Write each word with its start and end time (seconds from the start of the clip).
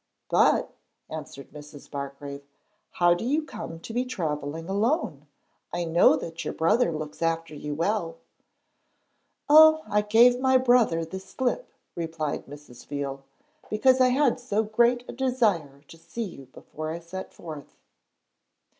'But,' 0.31 0.73
answered 1.11 1.51
Mrs. 1.51 1.91
Bargrave, 1.91 2.41
'how 2.93 3.13
do 3.13 3.23
you 3.23 3.43
come 3.43 3.79
to 3.81 3.93
be 3.93 4.03
travelling 4.03 4.67
alone? 4.67 5.27
I 5.71 5.85
know 5.85 6.15
that 6.15 6.43
your 6.43 6.55
brother 6.55 6.91
looks 6.91 7.21
after 7.21 7.53
you 7.53 7.75
well.' 7.75 8.17
'Oh, 9.47 9.83
I 9.87 10.01
gave 10.01 10.39
my 10.39 10.57
brother 10.57 11.05
the 11.05 11.19
slip,' 11.19 11.71
replied 11.93 12.47
Mrs. 12.47 12.83
Veal, 12.87 13.23
'because 13.69 14.01
I 14.01 14.07
had 14.07 14.39
so 14.39 14.63
great 14.63 15.05
a 15.07 15.13
desire 15.13 15.81
to 15.87 15.97
see 15.99 16.23
you 16.23 16.45
before 16.47 16.89
I 16.89 16.97
set 16.97 17.31
forth.' 17.31 17.77